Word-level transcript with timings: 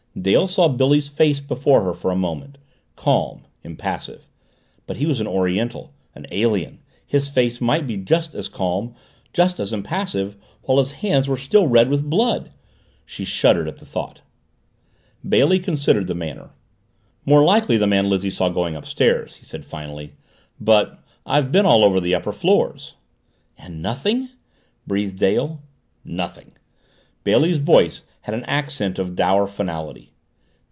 Dale 0.21 0.47
saw 0.49 0.67
Billy's 0.67 1.07
face 1.07 1.39
before 1.39 1.83
her 1.85 1.93
for 1.93 2.11
a 2.11 2.17
moment, 2.17 2.57
calm, 2.97 3.45
impassive. 3.63 4.27
But 4.85 4.97
he 4.97 5.05
was 5.05 5.21
an 5.21 5.25
Oriental 5.25 5.93
an 6.13 6.27
alien 6.31 6.79
his 7.07 7.29
face 7.29 7.61
might 7.61 7.87
be 7.87 7.95
just 7.95 8.35
as 8.35 8.49
calm, 8.49 8.93
just 9.31 9.57
as 9.57 9.71
impassive 9.71 10.35
while 10.63 10.79
his 10.79 10.91
hands 10.91 11.29
were 11.29 11.37
still 11.37 11.65
red 11.65 11.89
with 11.89 12.07
blood. 12.07 12.51
She 13.05 13.23
shuddered 13.23 13.69
at 13.69 13.77
the 13.77 13.85
thought. 13.85 14.19
Bailey 15.27 15.59
considered 15.59 16.07
the 16.07 16.13
matter. 16.13 16.49
"More 17.25 17.43
likely 17.45 17.77
the 17.77 17.87
man 17.87 18.09
Lizzie 18.09 18.29
saw 18.29 18.49
going 18.49 18.75
upstairs," 18.75 19.35
he 19.35 19.45
said 19.45 19.63
finally. 19.63 20.13
"But 20.59 20.99
I've 21.25 21.53
been 21.53 21.65
all 21.65 21.85
over 21.85 22.01
the 22.01 22.15
upper 22.15 22.33
floors." 22.33 22.95
"And 23.57 23.81
nothing?" 23.81 24.27
breathed 24.85 25.17
Dale. 25.17 25.61
"Nothing." 26.03 26.51
Bailey's 27.23 27.59
voice 27.59 28.03
had 28.25 28.33
an 28.35 28.43
accent 28.45 28.99
of 28.99 29.15
dour 29.15 29.47
finality. 29.47 30.09